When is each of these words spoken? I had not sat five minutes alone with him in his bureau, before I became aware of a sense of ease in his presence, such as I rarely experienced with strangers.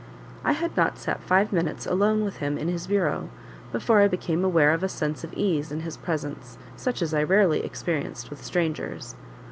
I 0.43 0.53
had 0.53 0.75
not 0.75 0.97
sat 0.97 1.21
five 1.21 1.53
minutes 1.53 1.85
alone 1.85 2.23
with 2.23 2.37
him 2.37 2.57
in 2.57 2.67
his 2.69 2.87
bureau, 2.87 3.29
before 3.71 3.99
I 4.01 4.07
became 4.07 4.43
aware 4.43 4.73
of 4.73 4.81
a 4.81 4.89
sense 4.89 5.23
of 5.23 5.31
ease 5.35 5.71
in 5.71 5.81
his 5.81 5.95
presence, 5.95 6.57
such 6.75 7.03
as 7.03 7.13
I 7.13 7.21
rarely 7.21 7.63
experienced 7.63 8.31
with 8.31 8.43
strangers. 8.43 9.13